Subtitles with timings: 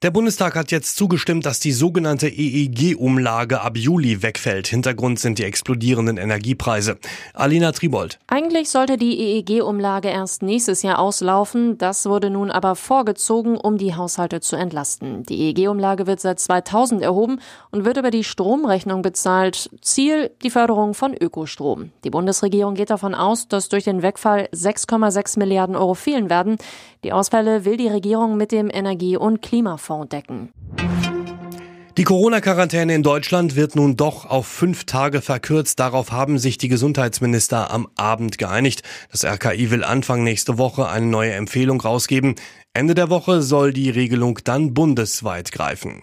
[0.00, 4.68] Der Bundestag hat jetzt zugestimmt, dass die sogenannte EEG-Umlage ab Juli wegfällt.
[4.68, 6.98] Hintergrund sind die explodierenden Energiepreise.
[7.34, 8.20] Alina Tribold.
[8.28, 11.78] Eigentlich sollte die EEG-Umlage erst nächstes Jahr auslaufen.
[11.78, 15.24] Das wurde nun aber vorgezogen, um die Haushalte zu entlasten.
[15.24, 17.40] Die EEG-Umlage wird seit 2000 erhoben
[17.72, 19.68] und wird über die Stromrechnung bezahlt.
[19.82, 21.90] Ziel die Förderung von Ökostrom.
[22.04, 26.56] Die Bundesregierung geht davon aus, dass durch den Wegfall 6,6 Milliarden Euro fehlen werden.
[27.02, 30.52] Die Ausfälle will die Regierung mit dem Energie- und Klimafonds Fonds decken.
[31.96, 35.80] Die Corona-Quarantäne in Deutschland wird nun doch auf fünf Tage verkürzt.
[35.80, 38.82] Darauf haben sich die Gesundheitsminister am Abend geeinigt.
[39.10, 42.36] Das RKI will Anfang nächste Woche eine neue Empfehlung rausgeben.
[42.72, 46.02] Ende der Woche soll die Regelung dann bundesweit greifen.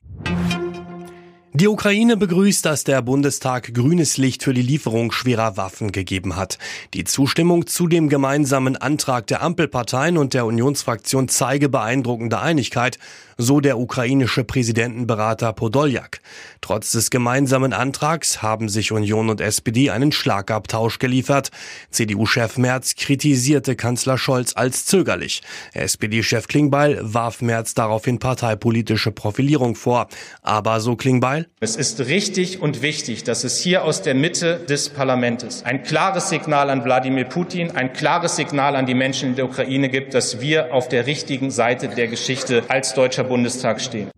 [1.58, 6.58] Die Ukraine begrüßt, dass der Bundestag grünes Licht für die Lieferung schwerer Waffen gegeben hat.
[6.94, 13.00] Die Zustimmung zu dem gemeinsamen Antrag der Ampelparteien und der Unionsfraktion zeige beeindruckende Einigkeit,
[13.38, 16.20] so der ukrainische Präsidentenberater Podoljak.
[16.60, 21.52] Trotz des gemeinsamen Antrags haben sich Union und SPD einen Schlagabtausch geliefert.
[21.90, 25.42] CDU-Chef Merz kritisierte Kanzler Scholz als zögerlich.
[25.74, 30.08] SPD-Chef Klingbeil warf Merz daraufhin parteipolitische Profilierung vor.
[30.42, 34.90] Aber so Klingbeil, es ist richtig und wichtig, dass es hier aus der Mitte des
[34.90, 39.46] Parlaments ein klares Signal an Wladimir Putin, ein klares Signal an die Menschen in der
[39.46, 44.12] Ukraine gibt, dass wir auf der richtigen Seite der Geschichte als Deutscher Bundestag stehen.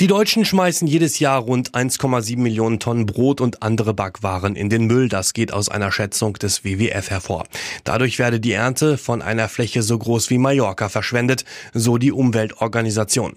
[0.00, 4.86] Die Deutschen schmeißen jedes Jahr rund 1,7 Millionen Tonnen Brot und andere Backwaren in den
[4.86, 5.08] Müll.
[5.08, 7.44] Das geht aus einer Schätzung des WWF hervor.
[7.84, 13.36] Dadurch werde die Ernte von einer Fläche so groß wie Mallorca verschwendet, so die Umweltorganisation.